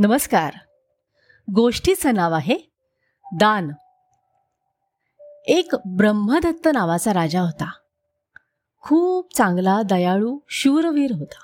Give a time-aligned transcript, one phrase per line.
[0.00, 0.54] नमस्कार.
[1.54, 2.70] गोष्टीचं नाव आहे
[3.36, 3.70] दान.
[5.46, 7.70] एक ब्रह्मदत्त नावाचा राजा होता.
[8.80, 11.42] खूप चांगला दयाळू शूरवीर होता.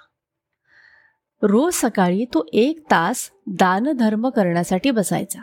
[1.43, 5.41] रोज सकाळी तो एक तास दानधर्म करण्यासाठी बसायचा.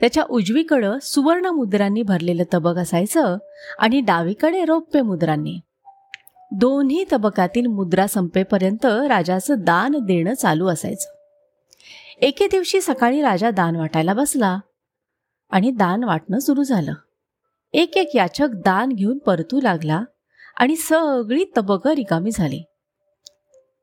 [0.00, 3.36] त्याच्या उजवीकडं सुवर्ण मुद्रांनी भरलेलं तबक असायचं
[3.78, 5.60] आणि डावीकडे रौप्य मुद्रांनी
[6.52, 11.19] दोन्ही तबकातील मुद्रा संपेपर्यंत राजाचं दान देणं चालू असायचं.
[12.22, 14.60] एके दिवशी सकाळी राजा दान वाटायला बसला
[15.50, 16.94] आणि दान वाटणं सुरू झालं.
[17.72, 20.04] एक एक याचक दान घेऊन परतू लागला
[20.56, 22.62] आणि सगळी तबकं रिकामी झाली.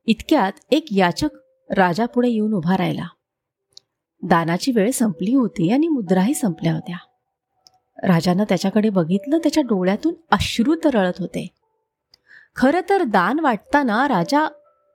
[0.06, 1.28] इतक्यात एक याचक
[1.70, 3.06] राजापुढे येऊन उभा राहिला.
[4.22, 6.96] दानाची वेळ संपली होती आणि मुद्राही संपल्या होत्या.
[8.02, 11.48] राजानं त्याच्याकडे बघितलं त्याच्या डोळ्यातून अश्रू तरळत होते.
[12.56, 14.48] खरं तर दान वाटताना राजा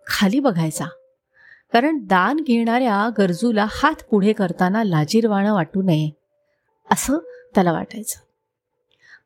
[0.07, 0.85] खाली बघायचा.
[1.73, 6.09] कारण दान घेणाऱ्या गरजूला हात पुढे करताना लाजीरवाणं वाटू नये
[6.91, 7.17] असं
[7.55, 8.19] त्याला वाटायचं.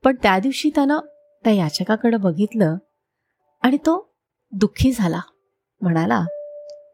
[0.04, 1.00] पण त्या दिवशी त्यानं
[1.44, 2.78] त्या याचकाकडं बघितलं
[3.62, 4.14] आणि तो
[4.52, 5.20] दुःखी झाला.
[5.82, 6.26] म्हणाला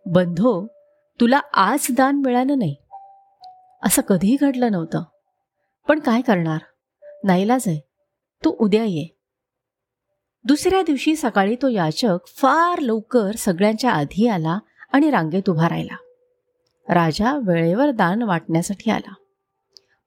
[0.06, 0.68] बंधो
[1.20, 2.76] तुला आज दान मिळालं नाही.
[3.84, 5.04] असं कधीही घडलं नव्हतं.
[5.88, 6.58] पण काय करणार?
[7.24, 7.80] नाईलाज आहे.
[8.46, 9.18] तू उद्या ये.
[10.44, 14.60] दुसऱ्या दिवशी सकाळी तो याचक फार लवकर सगळ्यांच्या आधी आला
[14.94, 15.96] आणि रांगेत उभा राहिला.
[16.94, 19.14] राजा वेळेवर दान वाटण्यासाठी आला.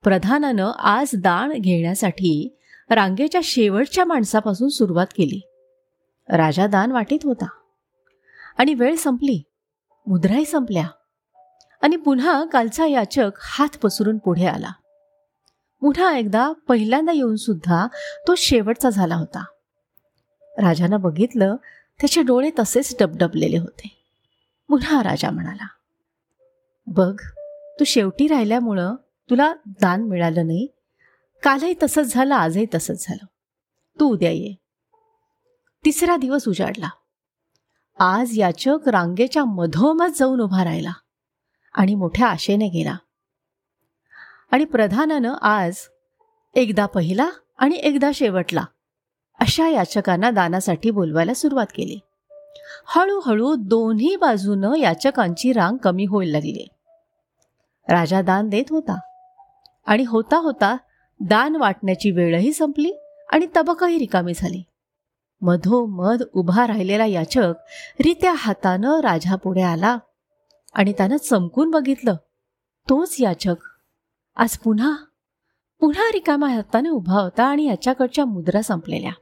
[0.05, 2.57] प्रधानानं आज दान घेण्यासाठी
[2.91, 5.41] रांगेच्या शेवटच्या माणसापासून सुरुवात केली.
[6.29, 7.47] राजा दान वाटीत होता.
[8.59, 9.43] आणि वेळ संपली.
[10.07, 10.87] मुद्राही संपल्या.
[11.83, 14.71] आणि पुन्हा कालचा याचक हात पसरून पुढे आला.
[15.81, 17.87] पुन्हा एकदा पहिल्यांदा येऊन सुद्धा
[18.29, 19.45] तो शेवटचा झाला होता.
[20.43, 21.57] राजानं बघितलं
[22.01, 24.06] त्याचे डोळे तसेच डबडबलेले होते.
[24.69, 25.67] पुन्हा राजा म्हणाला
[26.87, 27.21] बघ
[27.81, 28.95] तू शेवटी राहिल्यामुळं
[29.31, 30.67] तुला दान मिळालं नाही.
[31.43, 33.27] कालही तसंच झालं आजही तसंच झालं.
[34.01, 34.55] तू उद्या ये.
[35.85, 36.89] तिसरा दिवस उजाडला.
[37.99, 40.93] आज याचक रांगेच्या मधोमध जाऊन उभा राहिला
[41.75, 42.97] आणि मोठ्या आशेने गेला.
[44.51, 45.77] आणि प्रधानानं आज
[46.55, 47.29] एकदा पहिला
[47.59, 48.65] आणि एकदा शेवटला
[49.41, 51.99] अशा याचकांना दानासाठी बोलवायला सुरुवात केली.
[52.87, 56.69] हळूहळू दोन्ही बाजूनं याचकांची रांग कमी होईल लागली.
[57.89, 58.99] राजा दान देत होता.
[59.87, 60.77] आणि होता होता
[61.21, 62.93] दान वाटण्याची वेळही संपली
[63.33, 64.63] आणि तबकही रिकामी झाली.
[65.41, 67.55] मधोमध उभा राहिलेला याचक
[68.05, 69.99] रित्या हातानं राजापुढे आला
[70.75, 72.15] आणि त्यानं चमकून बघितलं
[72.89, 73.55] तोच याचक
[74.37, 74.93] आज पुन्हा
[75.81, 79.13] पुन्हा रिकामा हाताने उभा होता आणि याच्याकडच्या मुद्रा संपलेल्या.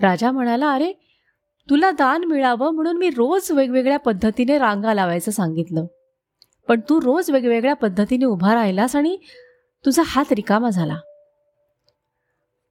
[0.00, 1.09] राजा म्हणाला अरे
[1.70, 5.86] तुला दान मिळावं म्हणून मी रोज वेगवेगळ्या पद्धतीने रांगा लावायचं सांगितलं.
[6.68, 9.16] पण तू रोज वेगवेगळ्या पद्धतीने उभा राहिलास आणि
[9.86, 10.96] तुझा हात रिकामा झाला.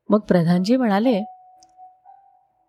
[0.09, 1.23] मग प्रधानजी म्हणाले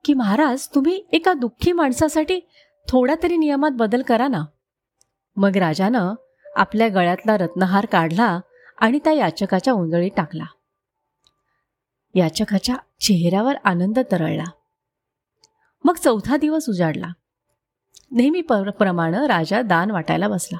[0.04, 2.40] की महाराज तुम्ही एका दुःखी माणसासाठी
[2.88, 4.44] थोड्या तरी नियमात बदल करा ना.
[5.36, 6.14] मग राजानं
[6.56, 8.40] आपल्या गळ्यातला रत्नहार काढला
[8.78, 10.44] आणि त्या याचकाच्या उंजळीत टाकला.
[12.14, 14.44] याचकाच्या चेहऱ्यावर आनंद तरळला.
[15.84, 17.12] मग चौथा दिवस उजाडला.
[18.10, 20.58] नेहमी प्रमाणे राजा दान वाटायला बसला.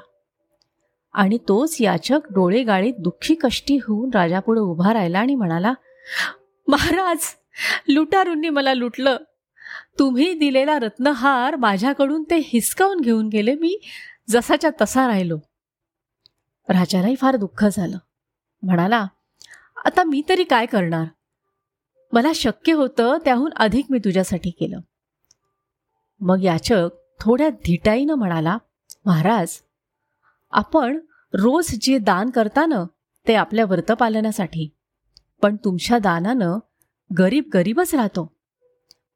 [1.13, 5.73] आणि तोच याचक डोळे गाळीत दुःखी कष्टी होऊन राजापुढे उभा राहिला आणि म्हणाला
[6.67, 7.17] महाराज
[7.87, 9.17] लुटारूंनी मला लुटलं.
[9.99, 13.81] तुम्ही दिलेला रत्नहार माझ्याकडून ते हिसकावून घेऊन गेले मी
[14.29, 15.37] जसाच्या तसा राहिलो.
[16.69, 17.97] राजालाही फार दुःख झालं.
[18.63, 19.07] म्हणाला
[19.85, 21.05] आता मी तरी काय करणार?
[22.13, 24.79] मला शक्य होतं त्याहून अधिक मी तुझ्यासाठी केलं.
[26.21, 26.89] मग याचक
[27.19, 28.57] थोड्या धिटाईनं म्हणाला
[29.05, 29.49] महाराज
[30.51, 30.99] आपण
[31.33, 32.83] रोज जे दान करताना
[33.27, 34.69] ते आपल्या व्रतपालनासाठी
[35.41, 36.59] पण तुमच्या दानानं
[37.17, 38.35] गरीब गरीबच राहतो.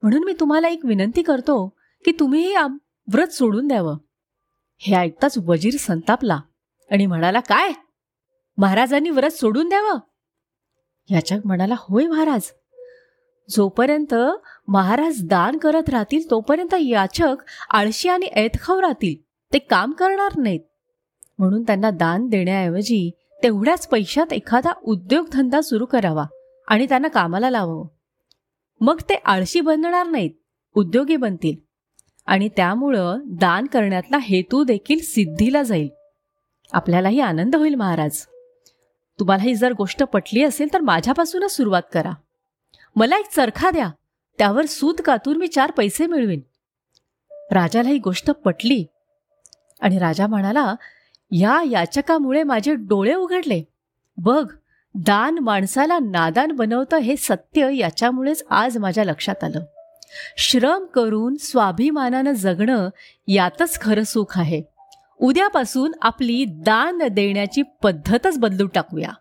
[0.01, 1.67] म्हणून मी तुम्हाला एक विनंती करतो
[2.05, 2.55] की तुम्हीही
[3.11, 3.97] व्रत सोडून द्यावं.
[4.77, 6.40] हे ऐकताच वजीर संतापला
[6.91, 7.72] आणि म्हणाला काय?
[8.58, 9.99] महाराजांनी व्रत सोडून द्यावं?
[11.09, 12.51] याचक म्हणाला होय महाराज
[13.50, 14.16] जोपर्यंत
[14.68, 17.36] महाराज दान करत राहतील तोपर्यंत याचक
[17.72, 19.26] आळशी आणि ऐतखाव राहतील.
[19.53, 20.59] ते काम करणार नाहीत.
[21.40, 23.12] म्हणून त्यांना दान देण्याऐवजी
[23.44, 26.26] तेवढ्याच पैशात एखादा उद्योगधंदा सुरू करावा
[26.68, 27.88] आणि त्यांना कामाला लावावं.
[28.82, 30.32] मग ते आळशी बनणार नाहीत
[30.76, 31.56] उद्योगी बनतील.
[32.26, 35.90] आणि त्यामुळं दान करण्यातला हेतू देखील सिद्धीला जाईल.
[36.72, 38.26] आपल्यालाही आनंद होईल महाराज.
[39.20, 42.12] तुम्हाला ही जर गोष्ट पटली असेल तर माझ्यापासूनच सुरुवात करा.
[42.96, 43.90] मला एक चरखा द्या.
[44.38, 46.42] त्यावर सूत कातून मी चार पैसे मिळवीन.
[47.52, 48.86] राजाला ही गोष्ट पटली.
[49.82, 50.76] आणि राजा म्हणाला
[51.32, 53.64] या याचकामुळे माझे डोळे उघडले.
[54.18, 54.53] बघ
[54.96, 59.66] दान माणसाला नादान बनवतं हे सत्य याच्यामुळेच आज माझ्या लक्षात आलं.
[60.38, 62.90] श्रम करून स्वाभिमानानं जगणं
[63.28, 64.62] यातच खरं सुख आहे.
[65.22, 69.12] उद्यापासून आपली दान देण्याची पद्धतच बदलून टाकूया.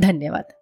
[0.00, 0.52] धन्यवाद.